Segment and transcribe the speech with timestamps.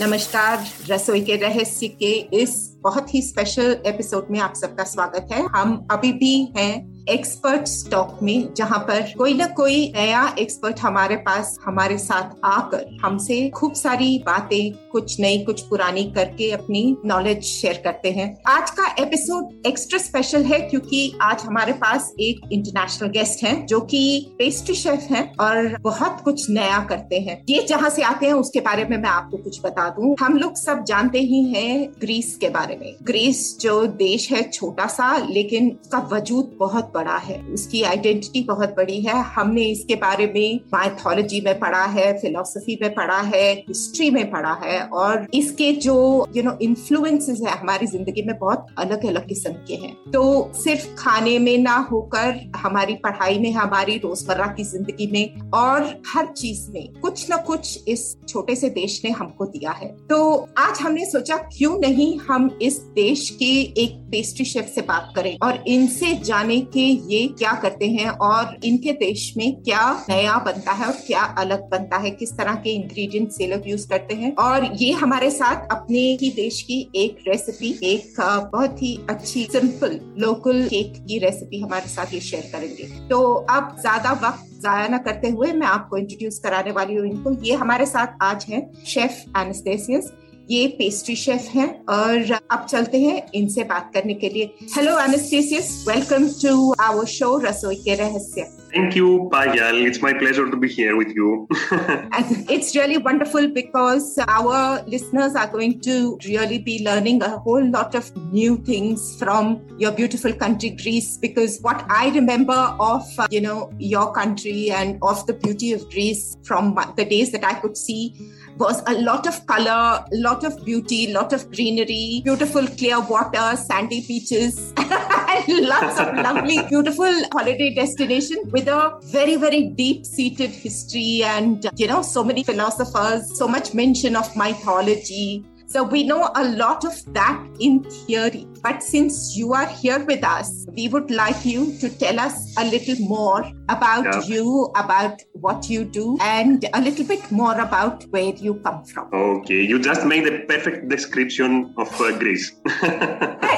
[0.00, 2.10] नमस्कार रसोई के रहस्य के
[2.40, 7.64] इस बहुत ही स्पेशल एपिसोड में आप सबका स्वागत है। हम अभी भी हैं एक्सपर्ट
[7.64, 13.50] स्टॉक में, जहाँ पर कोई ना कोई नया एक्सपर्ट हमारे पास, हमारे साथ आकर हमसे
[13.50, 18.94] खूब सारी बातें, कुछ नई, कुछ पुरानी करके अपनी नॉलेज शेयर करते हैं। आज का
[19.02, 24.74] एपिसोड एक्स्ट्रा स्पेशल है क्योंकि आज हमारे पास एक इंटरनेशनल गेस्ट हैं, जो कि पेस्ट्री
[24.74, 28.84] शेफ हैं और बहुत कुछ नया करते हैं। ये जहाँ से आते हैं, उसके बारे
[28.84, 32.75] में मैं आपको कुछ बता दूँ। हम लोग सब जानते ही हैं ग्रीस के बारे
[32.80, 38.42] में। ग्रीस जो देश है छोटा सा, लेकिन उसका वजूद बहुत बड़ा है। उसकी आइडेंटिटी
[38.44, 43.44] बहुत बड़ी है। हमने इसके बारे में माइथोलॉजी में पढ़ा है फिलोसफी में पढ़ा है
[43.58, 45.96] हिस्ट्री में पढ़ा है और इसके जो
[46.36, 50.86] यू नो इन्फ्लुएंसेस है, हमारी ज़िंदगी में बहुत अलग अलग किस्म के हैं। तो सिर्फ़
[50.98, 56.70] खाने में ना होकर हमारी पढ़ाई में, हमारी रोज़मर्रा की ज़िंदगी में और हर चीज़
[56.70, 60.18] में कुछ ना कुछ इस छोटे से देश ने हमको दिया है। तो
[60.58, 63.50] आज हमने सोचा, क्यों नहीं हम इस देश के
[63.82, 68.56] एक पेस्ट्री शेफ से बात करें और इनसे जाने के ये क्या करते हैं और
[68.64, 72.70] इनके देश में क्या नया बनता है और क्या अलग बनता है, किस तरह के
[72.70, 77.24] इंग्रेडिएंट्स ये लोग यूज़ करते हैं। और ये हमारे साथ अपने ही देश की एक
[77.28, 82.88] रेसिपी एक बहुत ही अच्छी सिंपल लोकल केक की रेसिपी हमारे साथ ये शेयर करेंगे।
[83.08, 87.32] तो अब ज़्यादा वक्त जाया ना करते हुए मैं आपको इंट्रोड्यूस कराने वाली हूँ इनको।
[87.44, 90.12] ये हमारे साथ आज है शेफ एनेस्थेसियस
[90.51, 95.69] ये पेस्ट्री शेफ हैं और अब चलते हैं इनसे बात करने के लिए hello एनेस्थेसियस
[95.87, 99.77] welcome to our show रसोई के रहस्य Thank you, Payal.
[99.85, 101.45] It's my pleasure to be here with you.
[101.71, 107.65] And it's really wonderful because our listeners are going to really be learning a whole
[107.73, 111.17] lot of new things from your beautiful country, Greece.
[111.17, 115.89] Because what I remember of, uh, you know, your country and of the beauty of
[115.89, 118.15] Greece from the days that I could see
[118.58, 123.00] was a lot of color, a lot of beauty, a lot of greenery, beautiful clear
[123.00, 130.50] water, sandy beaches, and lots of lovely, beautiful holiday destination with a very, very deep-seated
[130.50, 135.44] history and you know so many philosophers, so much mention of mythology.
[135.68, 138.46] So we know a lot of that in theory.
[138.62, 142.64] But since you are here with us, we would like you to tell us a
[142.64, 144.22] little more about Yeah.
[144.36, 149.08] you, about what you do, and a little bit more about where you come from.
[149.12, 152.52] okay, you just made the perfect description of uh, Greece.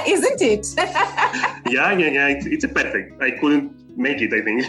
[0.06, 0.66] Isn't it?
[1.68, 2.28] yeah, yeah, yeah.
[2.28, 3.20] It's, it's a perfect.
[3.22, 4.64] I couldn't make it, I think.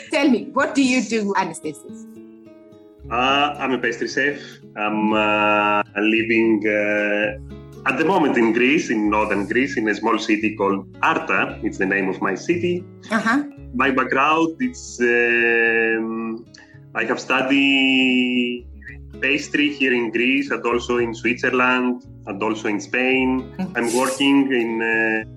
[0.10, 2.06] Tell me, what do you do, Anastasis?
[3.12, 4.40] Uh, I'm a pastry chef.
[4.76, 10.18] I'm uh, living uh, at the moment in Greece, in northern Greece, in a small
[10.18, 11.58] city called Arta.
[11.62, 12.84] It's the name of my city.
[13.10, 13.42] Uh-huh.
[13.74, 16.44] my background it's um,
[16.94, 18.66] i have studied
[19.24, 21.94] pastry here in greece and also in switzerland
[22.28, 23.28] and also in spain
[23.58, 23.68] Mhm.
[23.76, 24.94] i'm working in uh,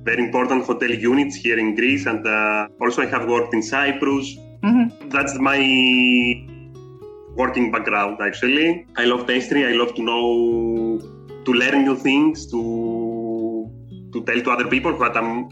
[0.09, 4.27] very important hotel units here in greece and uh, also i have worked in cyprus
[4.69, 4.85] Mhm.
[5.13, 5.59] that's my
[7.35, 10.23] working background actually i love pastry i love to know
[11.45, 12.61] to learn new things to
[14.13, 15.49] to tell to other people what i'm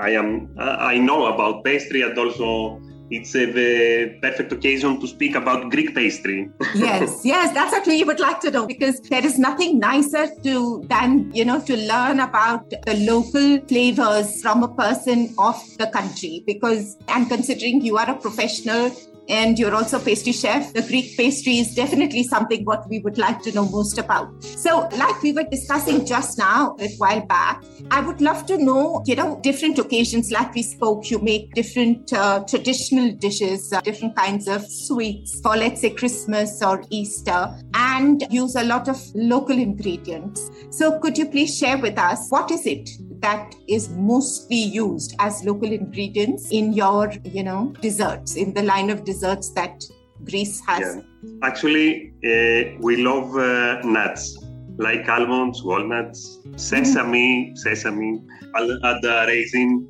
[0.00, 2.80] I am uh, I know about pastry and also
[3.10, 6.50] it's a the perfect occasion to speak about Greek pastry.
[6.74, 10.84] yes, yes, that's what we would like to know because there is nothing nicer to
[10.88, 16.44] than you know to learn about the local flavors from a person of the country.
[16.46, 18.90] Because and considering you are a professional
[19.28, 23.42] and you're also pastry chef, the Greek pastry is definitely something what we would like
[23.42, 24.42] to know most about.
[24.42, 29.02] So, like we were discussing just now a while back, I would love to know,
[29.06, 30.32] you know, different occasions.
[30.32, 35.56] Like we spoke, you make different uh, traditional dishes, uh, different kinds of sweets for,
[35.56, 40.50] let's say, Christmas or Easter, and use a lot of local ingredients.
[40.70, 42.88] So, could you please share with us what is it
[43.20, 48.90] that is mostly used as local ingredients in your, you know, desserts, in the line
[48.90, 49.84] of desserts that
[50.24, 50.96] Greece has?
[50.96, 51.02] Yeah.
[51.42, 54.38] Actually, uh, we love uh, nuts
[54.78, 58.20] like almonds, walnuts, sesame, sesame,
[58.54, 59.88] and uh, raisin.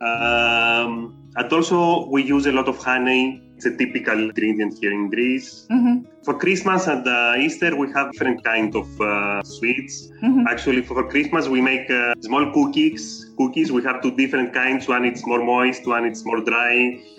[0.00, 3.42] Um, and also, we use a lot of honey.
[3.56, 5.66] It's a typical ingredient here in Greece.
[5.70, 9.94] Mhm, For Christmas and uh, Easter, we have different kind of uh, sweets.
[10.22, 10.44] mhm.
[10.52, 13.02] Actually, for Christmas, we make uh, small cookies.
[13.38, 13.68] Cookies.
[13.76, 14.82] We have two different kinds.
[14.96, 15.82] One is more moist.
[15.86, 16.74] One is more dry.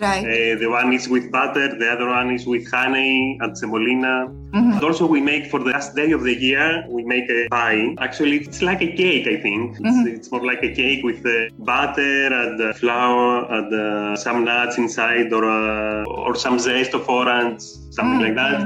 [0.06, 0.22] Right.
[0.24, 1.66] Uh, the one is with butter.
[1.82, 4.14] The other one is with honey and semolina.
[4.58, 4.74] Mhm.
[4.76, 7.82] And also, we make for the last day of the year, we make a pie.
[8.06, 9.26] Actually, it's like a cake.
[9.34, 10.14] I think it's, Mhm.
[10.16, 11.36] it's more like a cake with uh,
[11.70, 17.02] butter and uh, flour and uh, some nuts inside, or uh, or some zest of
[17.20, 17.62] orange,
[17.98, 18.26] something Mm.
[18.28, 18.58] like that.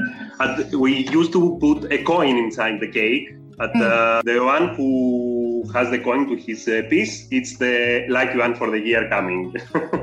[0.73, 3.29] We used to put a coin inside the cake.
[3.57, 3.83] But Mm.
[3.83, 8.57] uh, the one who has the coin to his uh, piece, it's the lucky one
[8.57, 9.55] for the year coming.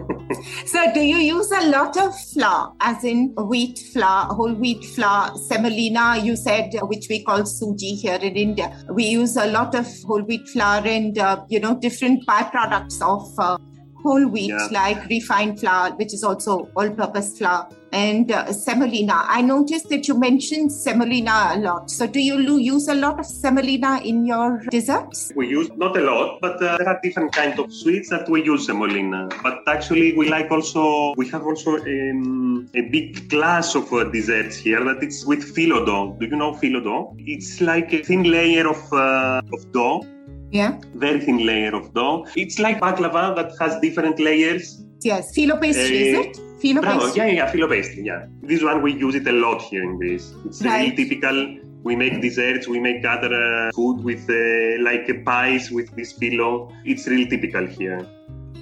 [0.65, 5.35] So, do you use a lot of flour, as in wheat flour, whole wheat flour,
[5.35, 6.17] semolina?
[6.23, 8.71] You said, uh, which we call suji here in India.
[8.89, 13.27] We use a lot of whole wheat flour and uh, you know different byproducts of
[13.37, 13.57] uh,
[14.03, 14.67] whole wheat, Yeah.
[14.71, 19.25] like refined flour, which is also all-purpose flour, and uh, semolina.
[19.27, 21.89] I noticed that you mentioned semolina a lot.
[21.91, 25.31] So, do you use a lot of semolina in your desserts?
[25.35, 28.43] we use not a lot, but uh, there are different kinds of sweets that we
[28.43, 29.27] use semolina.
[29.43, 34.55] But actually, we like also we have also um, a big class of uh, desserts
[34.57, 36.15] here that it's with phyllo dough.
[36.19, 37.15] Do you know phyllo dough?
[37.19, 40.05] It's like a thin layer of uh, of dough,
[40.51, 40.79] Yeah.
[40.95, 42.25] very thin layer of dough.
[42.35, 44.83] It's like baklava that has different layers.
[45.01, 45.31] Yes.
[45.35, 46.37] Phyllo pastry, is Eh, it?
[46.61, 47.17] Phyllo Bravo, pastry.
[47.21, 48.25] yeah, yeah, yeah, phyllo pastry, yeah.
[48.43, 50.33] This one we use it a lot here in Greece.
[50.45, 51.57] It's really typical.
[51.83, 56.13] We make desserts, we make other uh, food with uh, like uh, pies with this
[56.19, 56.71] phyllo.
[56.85, 58.05] It's really typical here.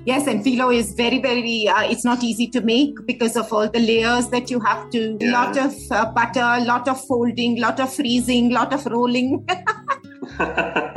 [0.06, 1.68] Yes, and phyllo is very, very.
[1.68, 5.18] Uh, it's not easy to make because of all the layers that you have to.
[5.20, 5.32] Yeah.
[5.34, 9.46] Lot of uh, butter, lot of folding, a lot of freezing, a lot of rolling.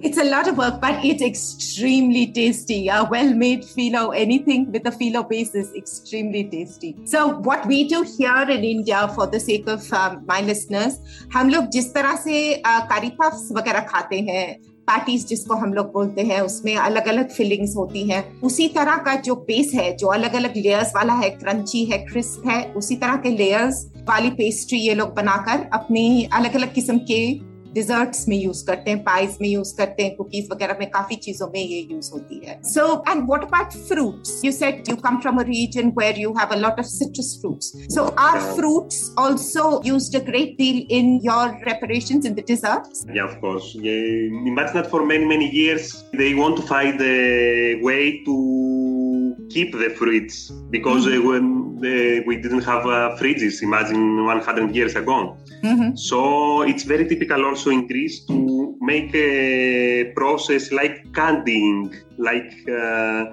[0.00, 2.88] it's a lot of work, but it's extremely tasty.
[2.88, 6.96] A well-made phyllo, anything with a phyllo base is extremely tasty.
[7.04, 10.98] So what we do here in India, for the sake of um, my listeners,
[11.34, 14.46] हम लोग जिस तरह से करी puffs वगैरह खाते हैं
[14.88, 19.14] patties जिसको हम लोग बोलते हैं उसमें अलग अलग फिलिंग्स होती हैं उसी तरह का
[19.28, 23.16] जो बेस है जो अलग अलग लेयर्स वाला है क्रंची है क्रिस्प है उसी तरह
[23.24, 27.20] के लेयर्स वाली पेस्ट्री ये लोग बनाकर अपनी अलग अलग किस्म के
[27.75, 31.47] डिजर्ट्स में यूज करते हैं पाइज में यूज करते हैं कुकीज वगैरह में काफी चीजों
[31.51, 35.37] में ये यूज होती है so and what about fruits you said you come from
[35.39, 38.49] a region where you have a lot of citrus fruits so are Yeah.
[38.57, 43.69] fruits also used a great deal in your preparations in the desserts Yeah, of course.
[43.85, 45.89] Yeah, imagine that for many, many years
[46.21, 48.35] they want to find a way to
[49.50, 51.46] keep the fruits because uh, when
[52.26, 55.36] we didn't have uh, fridges, imagine 100 years ago.
[55.62, 55.98] Mhm.
[55.98, 63.24] So it's very typical also in Greece to make a process like candying, like uh,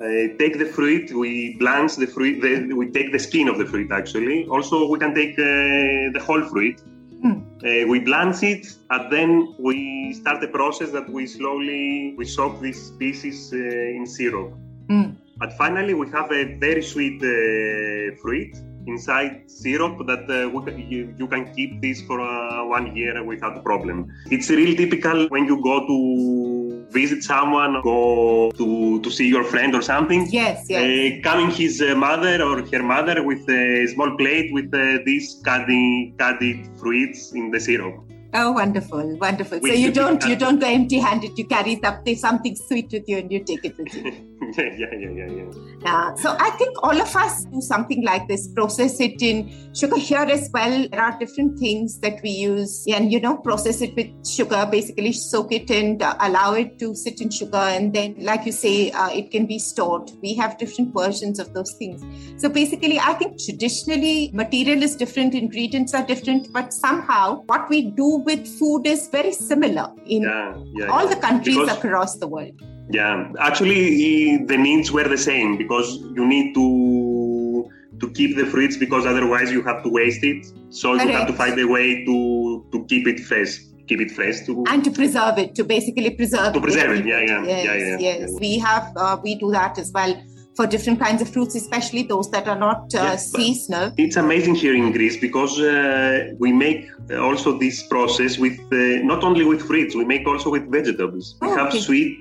[0.00, 3.66] uh, take the fruit, we blanch the fruit, the, we take the skin of the
[3.66, 4.46] fruit actually.
[4.46, 6.80] Also, we can take uh, the whole fruit.
[7.22, 7.40] Hmm.
[7.64, 12.60] Uh, we blanch it and then we start a process that we slowly we soak
[12.60, 14.52] these pieces uh, in syrup.
[14.88, 15.16] Mm.
[15.38, 18.56] But finally, we have a very sweet uh, fruit
[18.88, 23.56] inside syrup that uh, we, you, you can keep this for uh, one year without
[23.56, 24.10] a problem.
[24.30, 29.74] It's really typical when you go to visit someone, go to, to see your friend
[29.74, 30.26] or something.
[30.30, 34.72] yes yes Uh, coming his uh, mother or her mother with a small plate with
[34.74, 37.94] uh, these candy, candied fruits in the syrup.
[38.34, 39.58] Oh, wonderful, wonderful.
[39.60, 41.38] We so you don't you don't go empty-handed.
[41.38, 44.12] You carry something something sweet with you, and you take it with you.
[44.56, 45.52] yeah, yeah, yeah, yeah,
[45.84, 46.14] yeah.
[46.14, 48.48] So I think all of us do something like this.
[48.48, 50.88] Process it in sugar here as well.
[50.88, 54.66] There are different things that we use, and you know, process it with sugar.
[54.70, 58.52] Basically, soak it and uh, allow it to sit in sugar, and then, like you
[58.52, 60.10] say, uh, it can be stored.
[60.22, 62.04] We have different versions of those things.
[62.40, 67.90] So basically, I think traditionally material is different, ingredients are different, but somehow what we
[67.90, 71.14] do with food is very similar in yeah, yeah all yeah.
[71.14, 72.52] the countries Because- across the world.
[72.90, 78.76] Yeah, actually, the needs were the same because you need to to keep the fruits
[78.76, 80.46] because otherwise you have to waste it.
[80.70, 84.40] So you have to find a way to to keep it fresh, keep it fresh.
[84.46, 87.74] To And to preserve it, to basically preserve To preserve it, yeah, yeah, yes, yeah,
[87.74, 88.32] yeah, yes.
[88.40, 90.14] We have uh, we do that as well
[90.58, 93.92] for different kinds of fruits, especially those that are not uh, Yes, seasonal.
[93.96, 96.80] It's amazing here in Greece because uh, we make
[97.12, 98.76] uh, also this process with uh,
[99.12, 101.36] not only with fruits, we make also with vegetables.
[101.40, 101.80] We Oh, have okay.
[101.88, 102.12] sweet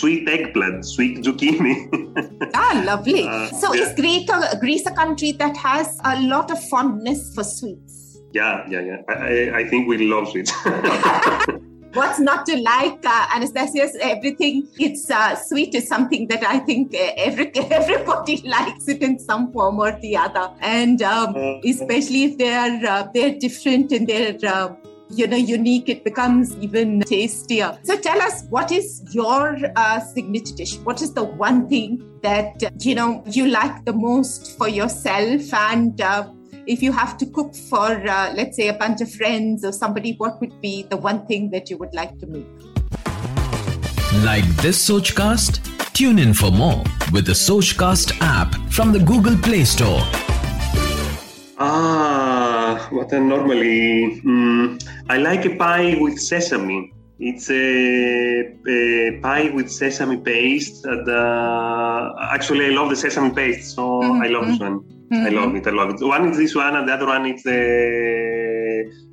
[0.00, 1.74] sweet eggplant, sweet zucchini.
[2.54, 3.24] Ah, lovely.
[3.28, 3.82] Uh, so yeah.
[3.82, 7.94] is Greece a, Greece a country that has a lot of fondness for sweets?
[8.32, 9.00] yeah, yeah, yeah.
[9.08, 10.52] I, I think we love sweets.
[11.94, 13.04] what's not to like?
[13.04, 14.68] Uh, Anastasia's everything.
[14.78, 19.52] It's uh, sweet is something that I think uh, every everybody likes it in some
[19.52, 21.34] form or the other, and um,
[21.64, 24.36] especially if they're uh, they're different in their.
[24.44, 24.74] Uh,
[25.14, 27.78] you know, unique, it becomes even tastier.
[27.82, 30.76] So tell us, what is your uh, signature dish?
[30.78, 35.52] What is the one thing that, uh, you know, you like the most for yourself?
[35.52, 36.30] And uh,
[36.66, 40.14] if you have to cook for, uh, let's say, a bunch of friends or somebody,
[40.18, 42.46] what would be the one thing that you would like to make?
[44.24, 45.60] Like this Sochcast?
[45.92, 50.00] Tune in for more with the Sochcast app from the Google Play Store.
[51.58, 54.20] Ah, what I normally.
[54.22, 56.92] Mm, I like a pie with sesame.
[57.18, 60.84] It's a, a pie with sesame paste.
[60.86, 65.01] And, uh, actually, I love the sesame paste, so I love this one.
[65.12, 65.66] I love it.
[65.66, 66.00] I love it.
[66.00, 67.58] One is this one, and the other one is the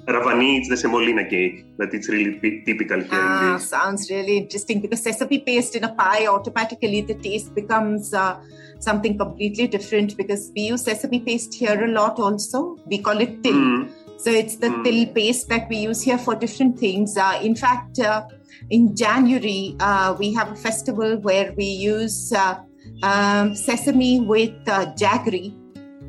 [0.08, 0.60] Ravani.
[0.60, 1.66] It's the semolina cake.
[1.78, 5.94] That it's really p- typical here Ah, sounds really interesting because sesame paste in a
[5.94, 8.40] pie automatically the taste becomes uh,
[8.80, 12.78] something completely different because we use sesame paste here a lot also.
[12.88, 13.54] We call it til.
[13.54, 13.90] Mm.
[14.24, 14.84] So it's the Mm.
[14.86, 17.18] til paste that we use here for different things.
[17.18, 18.22] Uh, in fact, uh,
[18.70, 22.56] in January, uh, we have a festival where we use uh,
[23.04, 25.48] um, sesame with uh, jaggery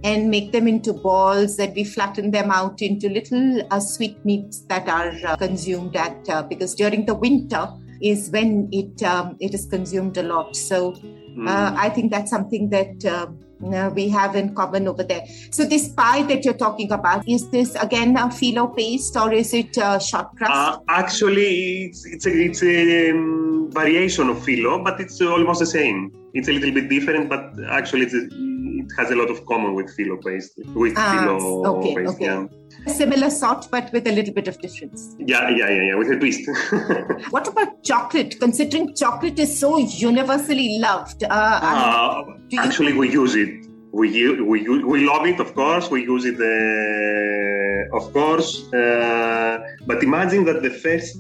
[0.03, 4.89] and make them into balls that we flatten them out into little uh, sweetmeats that
[4.89, 7.69] are uh, consumed at uh, because during the winter
[8.01, 10.57] is when it um, it is consumed a lot.
[10.57, 10.95] So
[11.37, 11.77] Mm.
[11.79, 13.27] i think that's something that uh,
[13.63, 15.25] uh, we have in common over there.
[15.51, 19.53] So this pie that you're talking about is this again a phyllo paste or is
[19.53, 20.53] it uh, short crust?
[20.53, 25.67] Uh, actually, it's it's a, it's a um, variation of phyllo, but it's almost the
[25.67, 26.11] same.
[26.35, 29.95] It's a little bit different, but actually, it's it has a lot of common with
[29.97, 30.53] phyllo paste.
[30.75, 32.25] With Ah, phyllo okay, paste, okay.
[32.25, 32.47] yeah.
[32.87, 36.17] similar sort but with a little bit of difference yeah, yeah, yeah, yeah, with a
[36.17, 36.45] twist.
[37.35, 42.25] what about chocolate considering chocolate is so universally loved uh, Uh,
[42.67, 43.53] actually, we use it.
[43.93, 44.07] We
[44.53, 44.59] we
[44.93, 45.91] we love it, of course.
[45.91, 48.51] We use it, uh, of course.
[48.73, 49.59] Uh,
[49.91, 51.19] but imagine that the first.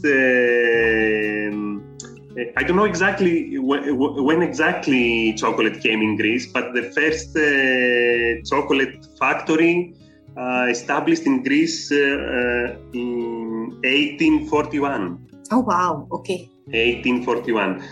[2.56, 8.42] I don't know exactly when, when exactly chocolate came in Greece, but the first uh,
[8.48, 9.94] chocolate factory
[10.36, 15.18] uh, established in Greece uh, uh, in 1841.
[15.52, 17.82] oh wow okay 1841.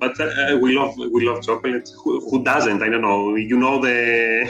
[0.00, 1.90] Uh, but uh, we love we love chocolate.
[2.02, 2.82] Who, who doesn't?
[2.82, 3.34] I don't know.
[3.34, 4.46] You know the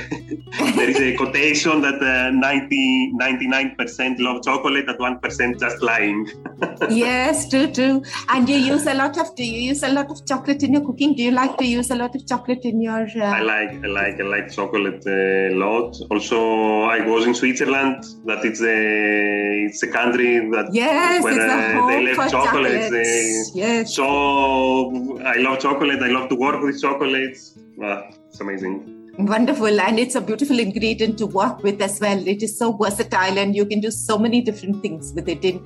[0.77, 6.29] there is a quotation that uh, 90 99% love chocolate, and one percent just lying.
[6.91, 8.03] yes, true, true.
[8.29, 9.35] And you use a lot of.
[9.37, 11.15] Do you use a lot of chocolate in your cooking?
[11.15, 13.07] Do you like to use a lot of chocolate in your?
[13.17, 15.97] I Uh, like I like I like chocolate a lot.
[16.11, 18.05] Also, I was in Switzerland.
[18.25, 22.93] That it's a it's a country that yes, where it's a uh, they love chocolate.
[23.55, 23.95] Yes.
[23.95, 26.03] So I love chocolate.
[26.03, 27.59] I love to work with chocolates.
[27.83, 28.93] Ah, it's amazing.
[29.19, 32.27] Wonderful, and it's a beautiful ingredient to work with as well.
[32.29, 35.45] It is so versatile, and you can do so many different things with it.
[35.45, 35.63] In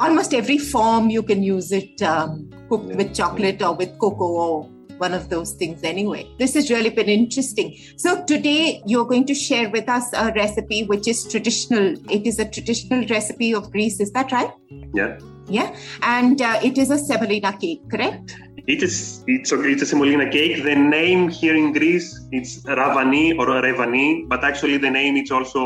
[0.00, 2.96] almost every form, you can use it um, cooked Yeah.
[2.96, 6.26] with chocolate or with cocoa or one of those things anyway.
[6.40, 7.76] This has really been interesting.
[7.96, 11.94] So, today you're going to share with us a recipe which is traditional.
[12.10, 14.50] It is a traditional recipe of Greece, is that right?
[14.92, 15.18] Yeah.
[15.50, 18.36] Yeah, and uh, it is a semolina cake, correct?
[18.67, 20.63] It is it's a, it's a semolina cake.
[20.63, 25.63] The name here in Greece it's Ravani or Revani, but actually the name is also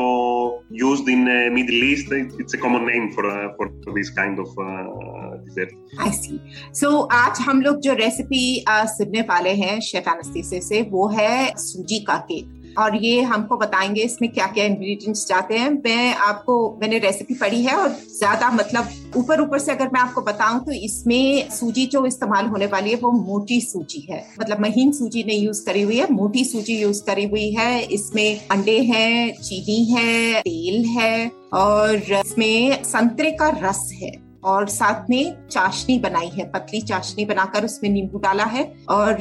[0.70, 2.10] used in uh, Middle East.
[2.12, 3.66] It- It's a common name for uh, for
[3.98, 5.70] this kind of uh, dessert.
[6.00, 6.40] आई सी
[6.80, 6.90] सो
[7.22, 11.32] आज हम लोग जो recipe सुनने वाले हैं chef anaesthesia से वो है
[11.68, 16.55] सूजी का केक और ये हमको बताएँगे इसमें क्या क्या इंग्रेडिएंट्स जाते हैं। मैं आपको,
[16.81, 20.71] मैंने रेसिपी पढ़ी है और ज़्यादा मतलब ऊपर ऊपर से अगर मैं आपको बताऊँ तो
[20.73, 25.43] इसमें सूजी जो इस्तेमाल होने वाली है वो मोटी सूजी है। मतलब महीन सूजी नहीं
[25.43, 30.41] यूज़ करी हुई है, मोटी सूजी यूज़ करी हुई है। इसमें अंडे हैं, चीनी है,
[30.41, 34.11] तेल है और इसमें संतरे का रस है।
[34.45, 39.17] और साथ में चाशनी बनाई है पतली चाशनी बनाकर उसमें नींबू डाला है और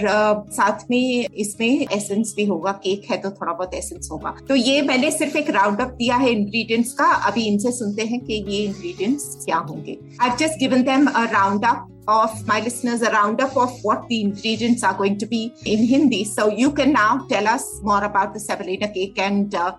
[0.52, 4.81] साथ में इसमें एसेंस भी होगा केक है तो थोड़ा बहुत एसेंस होगा तो ये
[4.83, 8.64] मैंने सिर्फ़ एक राउंड अप दिया है इंग्रेडिएंट्स का अभी इनसे सुनते हैं कि ये
[8.64, 13.57] इंग्रेडिएंट्स क्या होंगे I just given them a round up of my listeners a roundup
[13.57, 16.25] of what the ingredients are going to be in Hindi.
[16.25, 19.76] So you can now tell us more about the semolina cake and uh,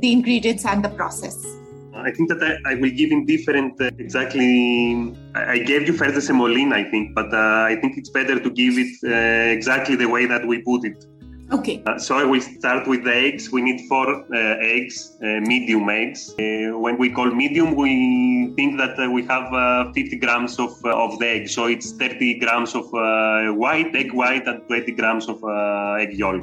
[0.00, 1.61] the ingredients and the process.
[1.94, 5.14] I think that I, I will give in different uh, exactly.
[5.34, 8.38] I, I gave you first the semolina, I think, but uh, I think it's better
[8.38, 11.04] to give it uh, exactly the way that we put it.
[11.52, 11.82] Okay.
[11.84, 13.52] Uh, so I will start with the eggs.
[13.52, 16.30] We need four uh, eggs, uh, medium eggs.
[16.38, 20.82] Uh, when we call medium, we think that uh, we have uh, 50 grams of,
[20.86, 21.48] of the egg.
[21.50, 26.14] So it's 30 grams of uh, white, egg white, and 20 grams of uh, egg
[26.16, 26.42] yolk.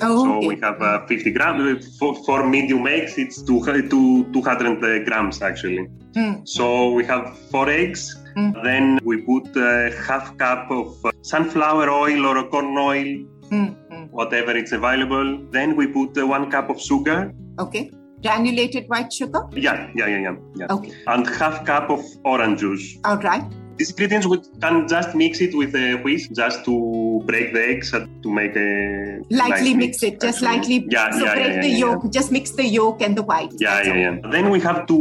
[0.00, 0.46] Oh, So okay.
[0.46, 1.98] we have uh, 50 grams.
[1.98, 5.88] For, for medium eggs, it's two, two, 200 grams actually.
[6.12, 6.48] Mm.
[6.48, 8.18] So we have four eggs.
[8.36, 8.62] Mm.
[8.62, 14.10] Then we put uh, half cup of uh, sunflower oil or corn oil, mm.
[14.10, 15.38] whatever it's available.
[15.50, 17.32] Then we put uh, one cup of sugar.
[17.58, 17.90] Okay.
[18.22, 19.42] Granulated white sugar.
[19.52, 20.66] Yeah, yeah, yeah, yeah, yeah.
[20.70, 20.92] Okay.
[21.08, 22.98] And half cup of orange juice.
[23.04, 23.44] All right.
[23.82, 27.92] These ingredients we can just mix it with a whisk just to break the eggs
[27.92, 30.20] and to make a Lightly nice mix it.
[30.20, 30.78] Just actually.
[30.78, 30.86] lightly.
[30.88, 32.12] Yeah, so yeah, break yeah, the yeah, yolk.
[32.12, 33.50] Just mix the yolk and the white.
[33.58, 33.96] Yeah, yeah, all.
[33.96, 34.30] yeah.
[34.30, 34.98] Then we have to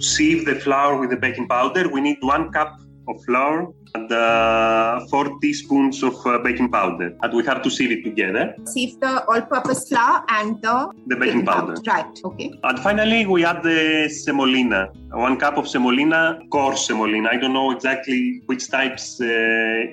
[0.00, 1.86] sieve the flour with the baking powder.
[1.90, 7.16] We need one cup of flour and uh, four teaspoons of uh, baking powder.
[7.22, 11.44] And we have to sieve it together, Sieve the all-purpose flour and the the baking
[11.44, 11.74] powder.
[11.86, 12.20] Right.
[12.24, 12.52] Okay.
[12.62, 14.88] And finally, we add the semolina.
[15.12, 17.28] One cup of semolina, coarse semolina.
[17.32, 19.84] I don't know exactly which types uh,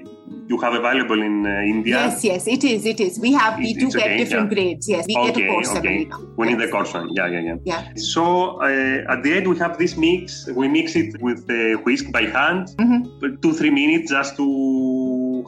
[0.47, 1.95] you have available in uh, India.
[1.95, 2.85] Yes, yes, it is.
[2.85, 3.19] It is.
[3.19, 3.57] We have.
[3.57, 4.55] We It- do get okay, different yeah.
[4.55, 4.87] grades.
[4.89, 6.07] Yes, we get a coarse okay.
[6.37, 6.71] We need the Yes.
[6.71, 7.09] coarse one.
[7.13, 7.55] Yeah, yeah, yeah.
[7.71, 7.81] Yeah.
[7.95, 8.23] So
[8.61, 10.47] uh, at the end, we have this mix.
[10.61, 13.41] We mix it with the whisk by hand, Mhm.
[13.41, 14.47] two three minutes, just to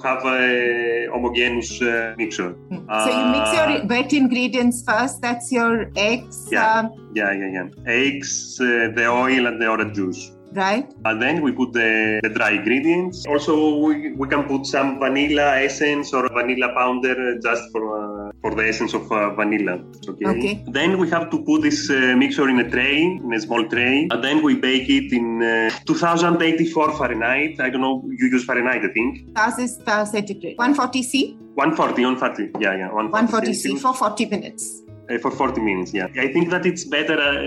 [0.03, 2.51] have a homogeneous uh, mixture.
[2.71, 2.81] Mm.
[3.03, 5.21] so you mix Uh, your wet ingredients first.
[5.21, 6.79] That's your eggs, Yeah.
[6.79, 7.67] um, Yeah, yeah, yeah.
[8.03, 10.31] Eggs, uh, the oil, and the orange juice.
[10.57, 10.91] Right?
[11.05, 13.25] And then we put the, the dry ingredients.
[13.27, 17.83] Also, we, we can put some vanilla essence or vanilla powder just for
[18.27, 19.75] uh, for the essence of uh, vanilla.
[20.07, 20.25] Okay.
[20.25, 20.63] Okay.
[20.67, 24.07] Then we have to put this uh, mixture in a tray, in a small tray,
[24.11, 27.59] and then we bake it in uh, 2084 Fahrenheit.
[27.59, 28.03] I don't know.
[28.19, 29.29] You use Fahrenheit, I think.
[29.35, 30.57] Ours is the centigrade.
[30.57, 32.63] 140 C, 140, 140.
[32.63, 32.93] Yeah, yeah.
[32.93, 34.83] 140 C for 40 minutes.
[35.09, 36.07] Uh, for 40 minutes, yeah.
[36.17, 37.41] I think that it's better uh,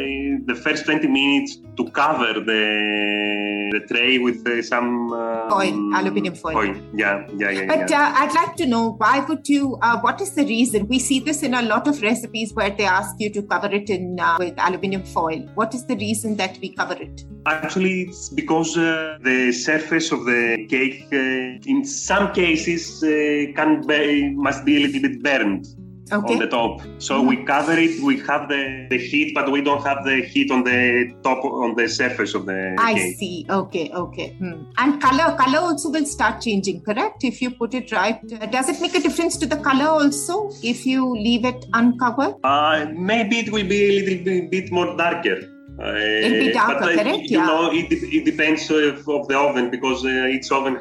[0.46, 6.34] the first 20 minutes to cover the, the tray with uh, some um, Foil, aluminium
[6.34, 6.74] foil.
[6.94, 7.50] Yeah, yeah, yeah.
[7.50, 8.08] yeah, But yeah.
[8.08, 9.78] uh, I'd like to know why would you?
[9.82, 10.88] Uh, what is the reason?
[10.88, 13.90] We see this in a lot of recipes where they ask you to cover it
[13.90, 15.40] in uh, with aluminium foil.
[15.54, 17.25] What is the reason that we cover it?
[17.46, 23.86] Actually, it's because uh, the surface of the cake, uh, in some cases, uh, can
[23.86, 25.66] be, must be a little bit burned.
[26.12, 26.34] Okay.
[26.34, 26.80] on the top.
[26.99, 28.02] So we cover it.
[28.02, 31.75] We have the, the heat, but we don't have the heat on the top on
[31.76, 33.16] the surface of the I cake.
[33.16, 33.46] see.
[33.49, 34.28] Okay, okay.
[34.38, 34.64] Hmm.
[34.78, 37.25] And color, color also will start changing, correct?
[37.25, 40.50] If you put it right, Uh, does it make a difference to the color also
[40.62, 42.34] if you leave it uncovered?
[42.44, 45.38] Uh, maybe it will be a little bit, bit more darker.
[45.78, 47.30] Uh, It'll be darker, but, uh, correct?
[47.30, 47.46] You Yeah.
[47.46, 50.76] know, it, it depends of, of the oven because uh, each oven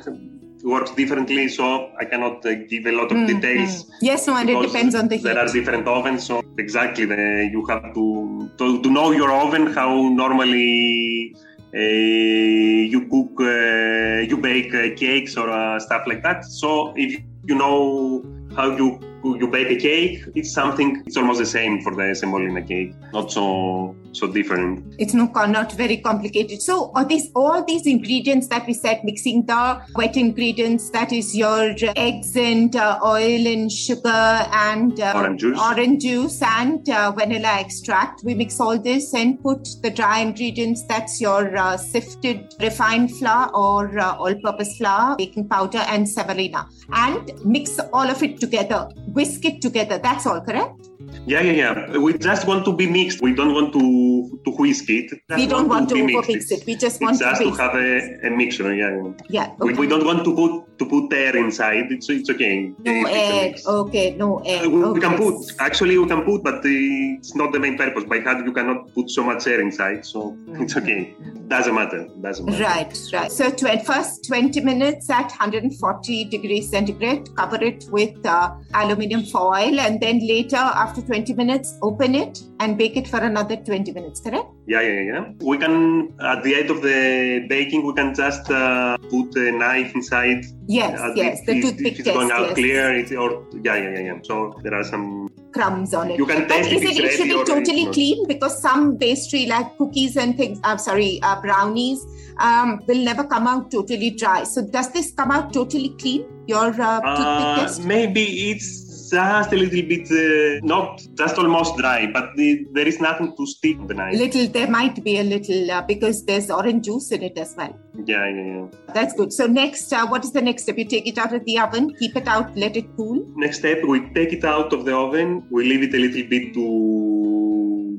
[0.63, 1.47] works differently.
[1.47, 3.83] So I cannot uh, give a lot of Hmm, details.
[3.83, 3.91] hmm.
[4.01, 5.23] Yes, no, and it depends on the heat.
[5.23, 9.73] There are different ovens, so exactly the, you have to, to to know your oven
[9.73, 11.35] how normally
[11.73, 16.45] uh, you cook, uh, you bake uh, cakes or uh, stuff like that.
[16.45, 18.23] So if you know
[18.55, 21.03] how you you bake a cake, it's something.
[21.05, 22.93] It's almost the same for the semolina cake.
[23.13, 24.83] Not so so different.
[24.97, 29.45] it's no not very complicated so are these all these ingredients that we said mixing
[29.45, 35.41] the wet ingredients that is your eggs and uh, oil and sugar and uh, Orange
[35.41, 35.59] juice.
[35.59, 40.83] orange juice and uh, vanilla extract we mix all this and put the dry ingredients
[40.85, 47.31] that's your uh, sifted refined flour or uh, all-purpose flour baking powder and semolina and
[47.45, 49.97] mix all of it together whisk it together.
[49.97, 50.88] That's all correct
[51.25, 51.97] Yeah, yeah, yeah.
[51.97, 53.21] We just want to be mixed.
[53.21, 55.11] We don't want to to whisk it.
[55.29, 57.75] we don't want to be over-mix it we just It's want just to to have
[57.75, 58.73] a, a mixture.
[58.73, 58.91] Yeah.
[58.95, 59.13] yeah.
[59.29, 61.91] yeah We, we don't want to put to put air inside.
[61.91, 62.73] It's it's okay.
[62.79, 63.59] No egg.
[63.65, 64.39] Okay, no.
[64.39, 68.03] Uh, we, we can put actually we can put, but it's not the main purpose.
[68.03, 71.15] By hand you cannot put so much air inside, so it's okay.
[71.47, 72.07] Doesn't matter.
[72.21, 72.63] Doesn't matter.
[72.63, 73.31] Right, right.
[73.31, 79.79] So tw- first 20 minutes at 140 degrees centigrade, cover it with uh, aluminium foil,
[79.79, 84.19] and then later, after 20 minutes, open it and bake it for another 20 minutes,
[84.19, 84.47] correct?
[84.67, 85.25] Yeah, yeah, yeah.
[85.41, 89.93] We can at the end of the baking we can just uh, put a knife
[89.95, 90.45] inside.
[90.67, 91.39] Yes, uh, yes.
[91.39, 92.53] if- The toothpick if it's going test, out yes.
[92.55, 92.95] clear.
[92.95, 94.19] It, or yeah, yeah, yeah, yeah.
[94.23, 95.29] So there are some.
[95.51, 96.19] Crumbs on it.
[96.19, 99.47] You can But test is it, it's it should be totally clean because some pastry
[99.47, 102.05] like cookies and things, I'm sorry, uh, brownies
[102.37, 104.43] um, will never come out totally dry.
[104.43, 106.25] So does this come out totally clean?
[106.45, 107.83] Your uh, toothpick Uh, test?
[107.83, 108.78] maybe it's
[109.09, 113.45] just a little bit, uh, not just almost dry, but the, there is nothing to
[113.45, 114.15] stick the knife.
[114.15, 117.75] Little, there might be a little uh, because there's orange juice in it as well.
[118.05, 118.65] Yeah, yeah, yeah.
[118.93, 119.33] That's good.
[119.33, 120.77] So next, uh, what is the next step?
[120.77, 123.25] You take it out of the oven, keep it out, let it cool.
[123.35, 125.45] Next step, we take it out of the oven.
[125.49, 127.08] We leave it a little bit to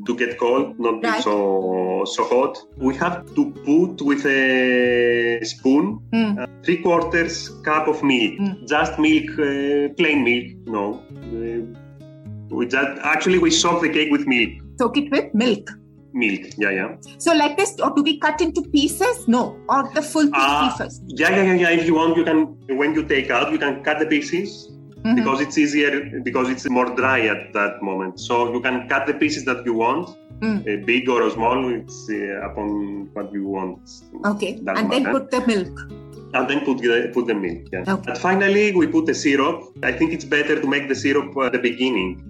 [0.07, 2.59] to get cold, not be so so hot.
[2.77, 6.39] We have to put with a spoon Hmm.
[6.39, 8.55] uh, three quarters cup of milk, Mm.
[8.75, 10.47] just milk, uh, plain milk.
[10.67, 11.61] No, uh,
[12.57, 14.51] we just actually we soak the cake with milk.
[14.79, 15.71] Soak it with milk.
[16.13, 16.89] Milk, yeah, yeah.
[17.19, 19.29] So like this, or do we cut into pieces?
[19.29, 21.03] No, or the full piece Ah, first.
[21.07, 21.71] Yeah, yeah, yeah, yeah.
[21.81, 22.41] If you want, you can.
[22.81, 24.73] When you take out, you can cut the pieces
[25.05, 25.17] Mhm.
[25.17, 28.21] because it's easier because it's more dry at that moment.
[28.21, 30.09] So you can cut the pieces that you want,
[30.41, 30.59] Mm.
[30.61, 31.59] uh, big or small.
[31.79, 33.79] It's uh, upon what you want.
[34.33, 35.13] Okay, and then matter.
[35.19, 35.75] put the milk.
[36.33, 37.63] And then put the put the milk.
[37.73, 37.85] Yeah.
[37.95, 38.11] Okay.
[38.11, 39.57] And finally, we put the syrup.
[39.83, 42.23] I think it's better to make the syrup at the beginning.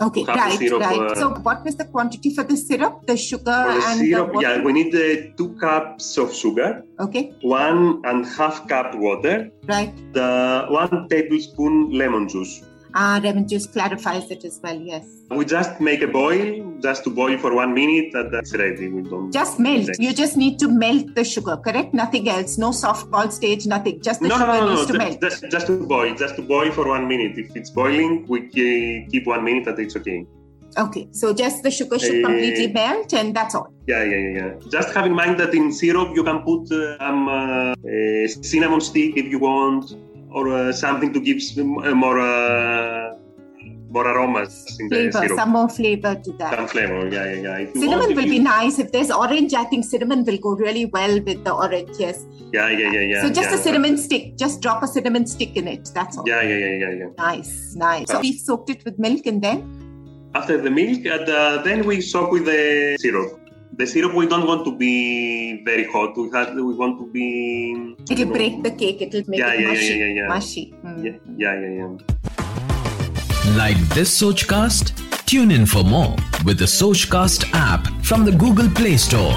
[0.00, 0.98] Okay, the right, syrup, right.
[0.98, 3.06] uh, so what was the quantity for the syrup?
[3.06, 4.48] The sugar the and syrup, the water?
[4.48, 9.92] yeah, we need uh, two cups of sugar, Okay, one and half cup water, right.
[10.14, 12.64] the one tablespoon lemon juice.
[12.94, 14.74] Ah, lemon juice clarifies it as well.
[14.74, 15.06] Yes.
[15.30, 18.88] We just make a boil, just to boil for one minute, and that's ready.
[18.88, 19.88] We don't Just melt.
[19.98, 21.94] You just need to melt the sugar, correct?
[21.94, 22.58] Nothing else.
[22.58, 23.66] No soft ball stage.
[23.66, 24.02] Nothing.
[24.02, 24.98] Just the no, sugar no, no, needs no.
[24.98, 25.20] to Just, melt.
[25.20, 27.38] just, just to boil, just to boil for one minute.
[27.38, 30.26] If it's boiling, we keep one minute, and it's okay.
[30.78, 33.72] Okay, so just the sugar should Eh, completely melt, and that's all.
[33.88, 34.50] Yeah, yeah, yeah, yeah.
[34.70, 38.80] Just have in mind that in syrup you can put uh, some uh, uh, cinnamon
[38.80, 39.96] stick if you want,
[40.30, 43.16] or uh, something to give uh, more uh,
[43.90, 46.54] more aromas Flavor, some more flavor to that.
[46.54, 47.72] Some flavor, yeah, yeah, yeah.
[47.72, 48.78] Cinnamon will be nice.
[48.78, 51.96] If there's orange, I think cinnamon will go really well with the orange.
[51.98, 52.24] Yes.
[52.52, 53.22] Yeah, yeah, yeah, yeah.
[53.22, 53.56] so just yeah.
[53.56, 54.36] a cinnamon stick.
[54.36, 55.90] Just drop a cinnamon stick in it.
[55.92, 56.24] That's all.
[56.26, 57.06] Yeah, yeah, yeah, yeah, yeah.
[57.18, 58.08] Nice, nice.
[58.08, 62.00] So we soaked it with milk and then After the milk, and uh, then we
[62.00, 63.39] soak with the syrup.
[63.80, 66.14] The syrup we don't want to be very hot.
[66.14, 67.96] We have we want to be.
[68.10, 69.00] it'll break the cake.
[69.00, 69.94] It'll make Yeah, it yeah, yeah, mushy.
[69.94, 70.28] yeah, yeah.
[70.28, 70.74] Mushy.
[70.84, 71.04] Mm.
[71.04, 73.56] Yeah, yeah, yeah, yeah.
[73.56, 74.92] Like this Sochcast?
[75.24, 76.14] Tune in for more
[76.44, 79.32] with the Sochcast app from the Google Play Store.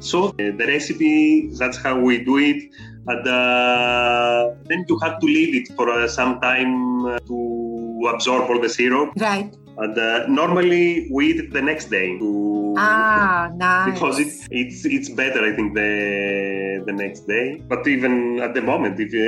[0.00, 2.62] So uh, the recipe, that's how we do it.
[3.06, 8.50] And uh, then you have to leave it for uh, some time uh, to absorb
[8.50, 9.12] all the syrup.
[9.16, 9.50] Right.
[9.82, 13.92] And uh, normally we eat it the next day to Ah, nice.
[13.92, 17.62] because it's it's it's better I think the the next day.
[17.68, 19.26] But even at the moment, if you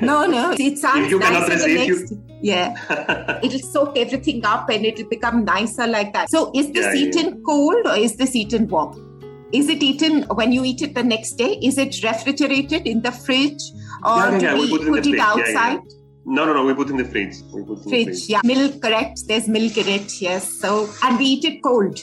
[0.10, 0.42] No, no.
[0.58, 3.40] It sounds If you cannot nicer the resist, you- Yeah.
[3.44, 6.30] It'll soak everything up and it'll become nicer like that.
[6.30, 7.06] So is this Yeah, yeah.
[7.06, 8.92] eaten cold or is this eaten warm?
[9.52, 11.52] Is it eaten when you eat it the next day?
[11.68, 13.62] Is it refrigerated in the fridge
[14.04, 15.16] or Yeah, yeah, do yeah, we we put it put it fridge.
[15.16, 15.44] Yeah, yeah.
[15.44, 15.80] outside?
[16.36, 17.36] No no no we put in the fridge.
[17.54, 18.40] We put in the Fridge, yeah.
[18.44, 19.22] Milk, correct?
[19.28, 20.52] There's milk in it, yes.
[20.62, 21.98] So and we eat it cold.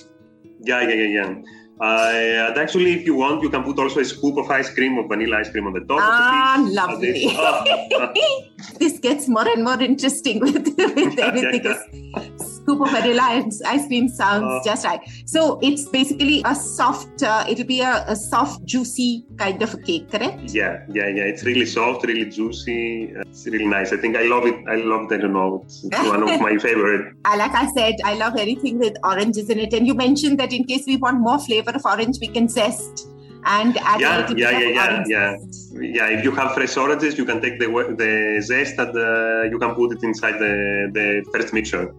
[0.62, 1.32] Yeah, yeah, yeah, yeah.
[1.80, 4.98] Uh, and actually, if you want, you can put also a scoop of ice cream,
[4.98, 6.00] or vanilla ice cream on the top.
[6.02, 7.26] Ah, of the lovely.
[7.32, 7.66] ah,
[8.00, 8.14] ah.
[8.80, 10.78] this gets more and more interesting with, with
[11.18, 11.62] Yeah, everything.
[11.66, 12.30] yeah,
[12.66, 14.60] Scoop of vanilla ice cream sounds Uh.
[14.66, 15.00] just right.
[15.26, 19.78] So it's basically a soft, uh, it'll be a, a soft, juicy kind of a
[19.78, 20.52] cake, correct?
[20.52, 21.26] Yeah, yeah, yeah.
[21.32, 23.14] It's really soft, really juicy.
[23.16, 23.94] Uh, It's really nice.
[23.94, 24.56] I think I love it.
[24.68, 25.62] I love that, I don't know.
[25.66, 27.14] It's, it's one of my favorite.
[27.26, 29.72] Uh, like I said, I love anything with oranges in it.
[29.74, 33.08] And you mentioned that in case we want more flavor of orange, we can zest
[33.46, 35.36] and add a Yeah, yeah, yeah, yeah, yeah.
[35.98, 37.68] Yeah, if you have fresh oranges, you can take the
[38.04, 40.54] the zest and uh, you can put it inside the
[40.98, 41.94] the first mixture.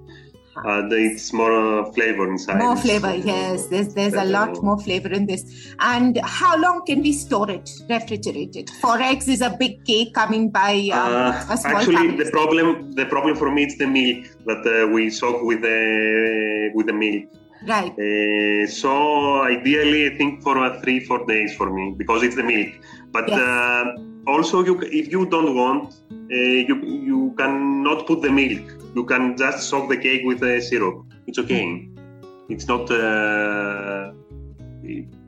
[0.65, 2.59] Uh, it's more uh, flavor inside.
[2.59, 3.67] More flavor, uh, yes.
[3.67, 5.75] There's there's a lot more flavor in this.
[5.81, 8.71] And how long can we store it, refrigerated?
[8.81, 12.25] Four eggs is a big cake coming by um, Uh, actually, family.
[12.25, 16.71] the problem the problem for me is the milk that uh, we soak with the
[16.75, 17.25] with the milk.
[17.67, 17.93] Right.
[17.99, 22.47] Uh, so ideally, I think for uh, three four days for me because it's the
[22.55, 22.71] milk.
[23.13, 23.41] But Yes.
[23.41, 23.85] uh,
[24.27, 25.95] also, you if you don't want,
[26.29, 26.77] you
[27.11, 28.63] you cannot put the milk.
[28.95, 31.05] You can just soak the cake with the syrup.
[31.27, 31.89] It's okay.
[32.49, 32.91] It's not.
[32.91, 34.13] Uh,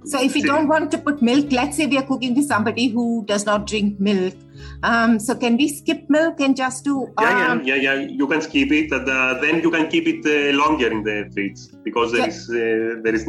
[0.08, 2.88] So if you don't want to put milk, let's say we are cooking with somebody
[2.88, 4.34] who does not drink milk.
[4.82, 7.12] Um, so can we skip milk and just do?
[7.20, 8.08] Yeah, um, yeah, yeah, yeah.
[8.20, 11.28] You can skip it, and uh, then you can keep it uh, longer in the
[11.34, 13.26] fridge because there Ju- is uh, there is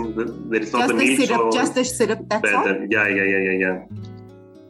[0.53, 2.19] there is not Just the the milk, syrup, so just the syrup.
[2.29, 2.67] That's all.
[2.67, 3.77] Yeah, yeah, yeah, yeah, yeah.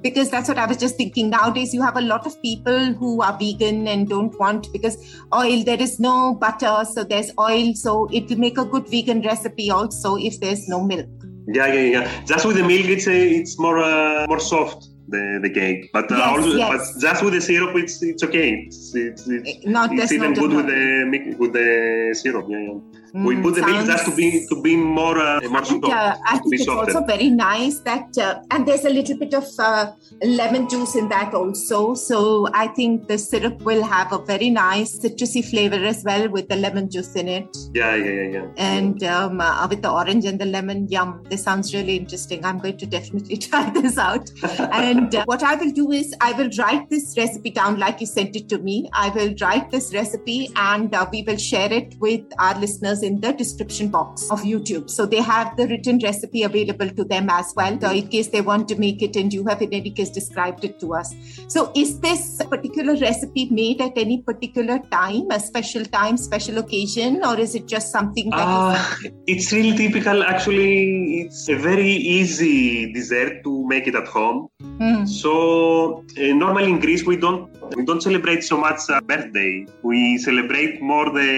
[0.02, 1.30] Because that's what I was just thinking.
[1.30, 4.98] Nowadays, you have a lot of people who are vegan and don't want because
[5.34, 9.22] oil, there is no butter, so there's oil, so it will make a good vegan
[9.22, 11.10] recipe also if there's no milk.
[11.48, 12.26] Yeah, yeah, yeah.
[12.26, 15.90] Just with the milk, it's uh, it's more uh, more soft the, the cake.
[15.92, 16.94] But uh, Yes, also, yes.
[16.94, 18.66] but just with the syrup, it's it's okay.
[18.68, 22.46] It's it's, it's, Not it's even good with the with the syrup.
[22.50, 22.89] Yeah, yeah.
[23.14, 25.86] We Mm, put the milk just to be to be more uh, more And soft,
[25.86, 26.98] uh, I think it's softer.
[26.98, 29.92] also very nice that, uh, and there's a little bit of uh,
[30.24, 31.94] lemon juice in that also.
[31.96, 36.48] So I think the syrup will have a very nice citrusy flavor as well with
[36.50, 37.58] the lemon juice in it.
[37.74, 38.46] Yeah, yeah, yeah, yeah.
[38.58, 42.46] And um, uh, with the orange and the lemon, yum, this sounds really interesting.
[42.46, 44.30] I'm going to definitely try this out.
[44.72, 48.08] and uh, what I will do is I will write this recipe down like you
[48.08, 48.90] sent it to me.
[48.94, 53.20] I will write this recipe and uh, we will share it with our listeners in
[53.22, 54.90] the description box of YouTube.
[54.90, 58.42] So they have the written recipe available to them as well, so in case they
[58.42, 59.16] want to make it.
[59.16, 61.14] And you have in any case described it to us.
[61.48, 67.24] So is this particular recipe made at any particular time, a special time, special occasion,
[67.26, 70.24] or is it just something that is Uh, it's really typical.
[70.24, 74.50] Actually, it's a very easy dessert to make it at home.
[74.80, 75.06] Hmm.
[75.06, 79.66] So uh, normally in Greece we don't we don't celebrate so much a birthday.
[79.84, 81.30] We celebrate more the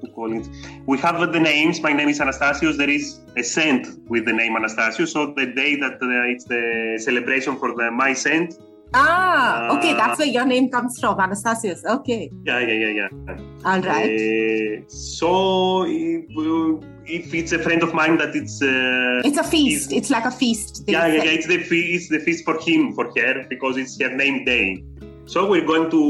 [0.00, 0.48] to call it.
[0.86, 1.80] We have uh, the names.
[1.80, 2.76] My name is Anastasios.
[2.76, 5.08] There is a saint with the name Anastasios.
[5.08, 8.58] So the day that uh, it's the celebration for the my saint.
[8.92, 11.84] Ah, okay, Uh, that's where your name comes from, Anastasius.
[11.84, 13.68] Okay, Yeah, yeah, yeah, yeah.
[13.70, 14.10] all right.
[14.10, 19.44] Uh, so if, uh, if it's a friend of mine that it's uh, it's a
[19.44, 19.92] feast.
[19.92, 20.82] It's like a feast.
[20.88, 23.94] yeah, yeah, yeah, it's the feast, it's the feast for him, for her, because it's
[24.02, 24.82] her name day.
[25.26, 26.02] So we're going to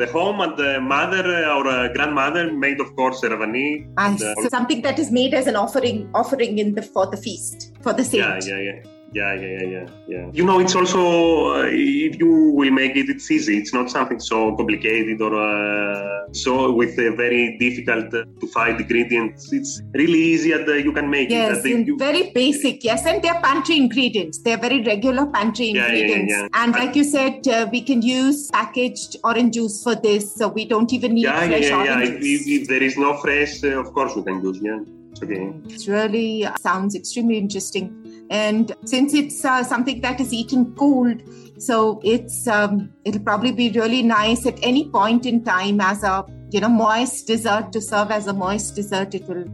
[0.00, 3.66] the home and the mother or uh, grandmother made, of course, ravani.
[3.98, 7.20] Ah, and, so something that is made as an offering, offering in the for the
[7.26, 8.46] feast for the saint.
[8.46, 8.99] yeah, yeah, yeah.
[9.12, 10.30] Yeah, yeah, yeah, yeah, yeah.
[10.32, 13.58] You know, it's also uh, if you will make it, it's easy.
[13.58, 18.80] It's not something so complicated or uh, so with a very difficult uh, to find
[18.80, 19.52] ingredients.
[19.52, 21.74] It's really easy and uh, you can make Yes, it.
[21.74, 22.84] And you- very basic.
[22.84, 24.38] Yes, and they're pantry ingredients.
[24.38, 26.32] They're very regular pantry Yeah, yeah, yeah, ingredients.
[26.32, 26.48] yeah.
[26.62, 30.64] And like you said, uh, we can use packaged orange juice for this, so we
[30.66, 32.00] don't even need yeah, fresh yeah, yeah.
[32.02, 34.60] If, if, if there is no fresh, uh, of course we can use.
[34.62, 34.78] Yeah,
[35.10, 35.52] it's okay.
[35.68, 37.96] It really sounds extremely interesting.
[38.30, 41.20] And since it's uh, something that is eaten cold,
[41.58, 46.24] so it's um, it'll probably be really nice at any point in time as a
[46.50, 49.16] you know moist dessert to serve as a moist dessert.
[49.16, 49.44] It will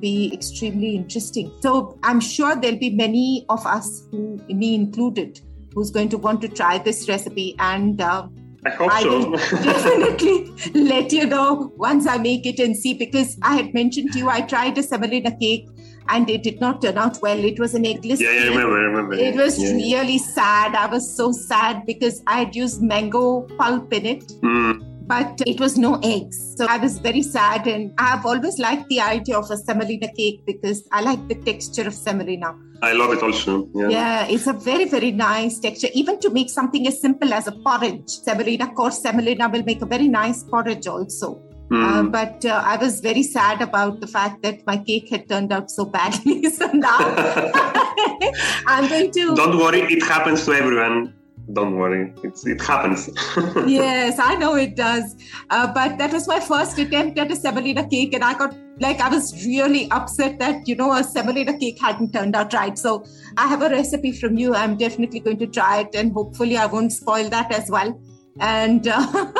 [0.00, 1.50] be extremely interesting.
[1.60, 5.40] So I'm sure there'll be many of us, who me included,
[5.74, 8.00] who's going to want to try this recipe and.
[8.00, 8.28] Uh,
[8.62, 9.30] I hope I so.
[9.62, 14.18] definitely let you know once I make it and see because I had mentioned to
[14.18, 15.66] you I tried a semolina cake
[16.10, 17.38] and it did not turn out well.
[17.38, 19.14] It was an eggless yeah, yeah, I remember, I remember.
[19.14, 19.72] It was yeah.
[19.72, 20.74] really sad.
[20.74, 25.60] I was so sad because I had used mango pulp in it, Mm, but it
[25.60, 26.38] was no eggs.
[26.56, 27.66] So I was very sad.
[27.66, 31.34] And I have always liked the idea of a semolina cake because I like the
[31.34, 32.54] texture of semolina.
[32.82, 33.68] I love it also.
[33.74, 33.88] Yeah.
[33.88, 35.88] Yeah, it's a very, very nice texture.
[35.94, 39.86] Even to make something as simple as a porridge, semolina, coarse semolina will make a
[39.86, 41.42] very nice porridge also.
[41.70, 41.84] Mm.
[41.84, 45.52] Uh, but uh, I was very sad about the fact that my cake had turned
[45.52, 46.50] out so badly.
[46.50, 46.98] so now
[48.66, 49.36] I'm going to.
[49.36, 51.14] Don't worry, it happens to everyone.
[51.52, 53.08] Don't worry, it's, it happens.
[53.66, 55.16] yes, I know it does.
[55.50, 59.00] Uh, but that was my first attempt at a semolina cake, and I got like
[59.00, 62.76] I was really upset that you know a semolina cake hadn't turned out right.
[62.78, 63.04] So
[63.36, 64.54] I have a recipe from you.
[64.54, 68.00] I'm definitely going to try it, and hopefully I won't spoil that as well.
[68.38, 69.32] And uh,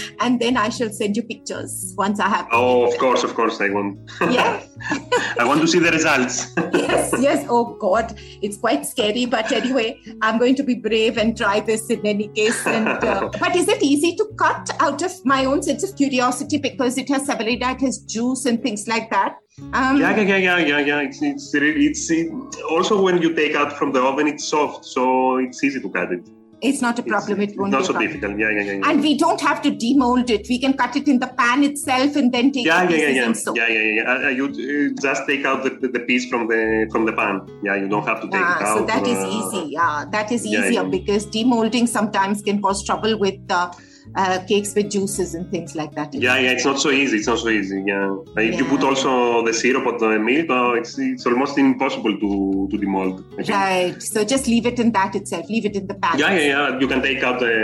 [0.20, 2.46] and then I shall send you pictures once I have.
[2.52, 3.98] oh, of course, of course, I want.
[4.20, 4.62] Yeah.
[5.38, 6.52] I want to see the results.
[6.72, 7.46] yes, yes.
[7.48, 9.26] Oh God, it's quite scary.
[9.26, 12.66] But anyway, I'm going to be brave and try this in any case.
[12.66, 16.58] And uh, but is it easy to cut out of my own sense of curiosity
[16.58, 19.36] because it has semolina, it has juice and things like that?
[19.72, 21.00] Um, yeah, yeah, yeah, yeah, yeah, yeah.
[21.00, 22.30] It's it's it's it,
[22.70, 26.12] also when you take out from the oven, it's soft, so it's easy to cut
[26.12, 26.28] it.
[26.62, 27.40] It's not a problem.
[27.40, 28.12] It's, It won't not be so problem.
[28.12, 28.38] difficult.
[28.38, 28.72] Yeah, yeah, yeah.
[28.72, 28.90] yeah.
[28.90, 30.46] And we don't have to demold it.
[30.48, 33.26] We can cut it in the pan itself and then take yeah, the yeah, yeah,
[33.26, 33.54] yeah, so.
[33.54, 34.02] yeah, yeah, yeah.
[34.10, 37.46] Uh, uh, you uh, just take out the, the, piece from the from the pan.
[37.62, 38.78] Yeah, you don't have to take it Ah, out.
[38.78, 39.72] so that is uh, easy.
[39.72, 40.88] Yeah, that is yeah, easier yeah.
[40.88, 43.70] because demolding sometimes can cause trouble with uh,
[44.14, 46.14] uh, cakes with juices and things like that.
[46.14, 47.18] Yeah, yeah, it's not so easy.
[47.18, 47.82] It's not so easy.
[47.86, 51.58] Yeah, Uh, if you put also the syrup on the milk, uh, it's it's almost
[51.58, 53.24] impossible to to demold.
[53.48, 54.02] Right.
[54.02, 55.48] So just leave it in that itself.
[55.48, 56.18] Leave it in the pan.
[56.18, 56.78] Yeah, yeah, yeah.
[56.80, 57.54] You can take out the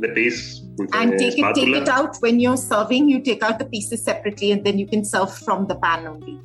[0.00, 3.08] the piece And take it, take it out when you're serving.
[3.08, 6.38] You take out the pieces separately, and then you can serve from the pan only.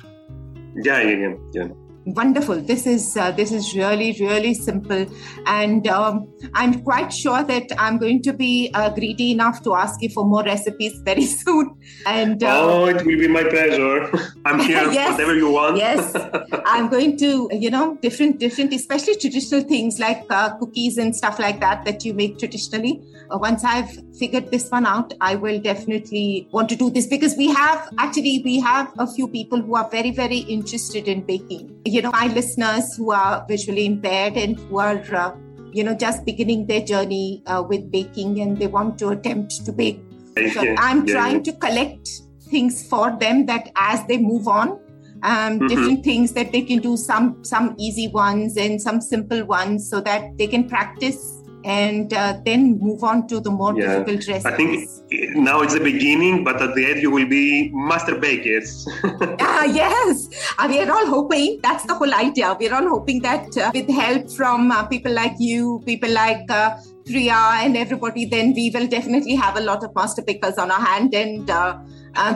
[0.74, 1.68] Yeah, yeah, yeah, yeah.
[2.04, 2.60] Wonderful.
[2.60, 5.06] This is uh, this is really really simple.
[5.46, 10.02] And um, i'm quite sure that i'm going to be uh, greedy enough to ask
[10.02, 11.76] you for more recipes very soon.
[12.06, 14.10] And uh, oh it will be my pleasure.
[14.44, 15.76] I'm here yes, whatever you want.
[15.76, 16.14] Yes.
[16.66, 21.38] I'm going to you know different different especially traditional things like uh, cookies and stuff
[21.38, 23.02] like that that you make traditionally.
[23.30, 27.34] Uh, once i've figured this one out i will definitely want to do this because
[27.36, 31.80] we have actually we have a few people who are very very interested in baking
[31.92, 35.34] you know, my listeners who are visually impaired and who are, uh,
[35.72, 39.72] you know, just beginning their journey uh, with baking and they want to attempt to
[39.72, 40.00] bake.
[40.54, 41.52] So yeah, I'm yeah, trying yeah.
[41.52, 42.08] to collect
[42.50, 44.70] things for them that as they move on,
[45.22, 45.66] um, mm-hmm.
[45.66, 50.00] different things that they can do, some some easy ones and some simple ones, so
[50.00, 53.98] that they can practice and uh, then move on to the more yeah.
[53.98, 54.46] difficult recipes.
[54.46, 58.86] I think now it's the beginning, but at the end you will be master bakers.
[59.04, 61.60] uh, yes, uh, we are all hoping.
[61.62, 62.56] That's the whole idea.
[62.58, 66.50] We are all hoping that uh, with help from uh, people like you, people like
[66.50, 70.70] uh, Priya, and everybody, then we will definitely have a lot of master bakers on
[70.70, 71.78] our hand, and uh,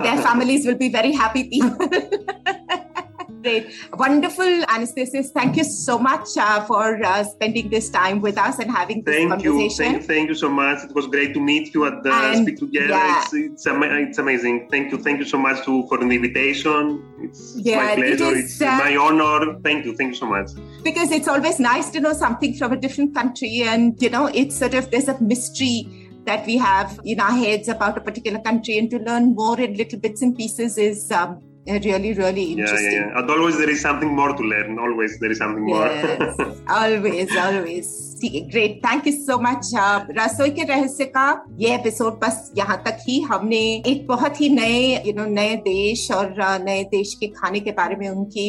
[0.02, 1.88] their families will be very happy people.
[3.42, 3.72] Great.
[3.92, 5.30] Wonderful, Anastasios.
[5.30, 9.14] Thank you so much uh, for uh, spending this time with us and having this
[9.14, 9.60] thank conversation.
[9.60, 9.70] You.
[9.70, 10.02] Thank, you.
[10.02, 10.84] thank you so much.
[10.84, 12.88] It was great to meet you at the and, Speak Together.
[12.88, 13.22] Yeah.
[13.22, 14.68] It's, it's, it's, amazing.
[14.70, 14.98] Thank you.
[14.98, 17.04] Thank you so much to, for the invitation.
[17.20, 18.14] It's, yeah, my pleasure.
[18.14, 19.58] It is, it's uh, my honor.
[19.60, 19.96] Thank you.
[19.96, 20.50] Thank you so much.
[20.82, 23.62] Because it's always nice to know something from a different country.
[23.62, 27.68] And, you know, it's sort of, there's a mystery that we have in our heads
[27.68, 31.40] about a particular country and to learn more in little bits and pieces is um,
[31.66, 32.92] really, really interesting.
[32.92, 33.18] Yeah, yeah, yeah.
[33.18, 34.78] And always there is something more to learn.
[34.78, 36.54] Always there is something yes, more.
[36.68, 37.88] always, always.
[38.20, 39.70] ठीक है great thank you so much
[40.18, 41.26] Rasoi ke Rahasya का
[41.58, 46.10] ये episode बस यहाँ तक ही हमने एक बहुत ही नए यू नो नए देश
[46.12, 48.48] और नए देश के खाने के बारे में उनकी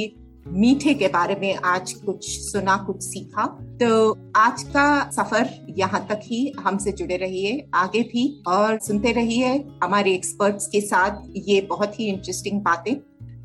[0.49, 3.45] मीठे के बारे में आज कुछ सुना, कुछ सीखा।
[3.81, 9.53] तो आज का सफ़र यहाँ तक ही हमसे जुड़े रहिए, आगे भी और सुनते रहिए
[9.83, 12.95] हमारे एक्सपर्ट्स के साथ ये बहुत ही इंटरेस्टिंग बातें।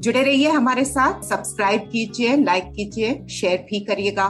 [0.00, 4.28] जुड़े रहिए हमारे साथ सब्सक्राइब कीजिए लाइक कीजिए शेयर भी करिएगा।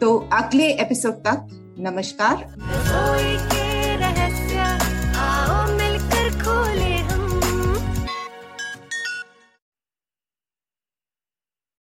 [0.00, 1.46] तो अगले एपिसोड तक
[1.80, 3.54] नमस्कार।